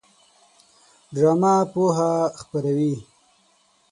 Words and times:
ډرامه 1.15 1.53
پوهه 1.71 2.09
خپروي 2.39 2.93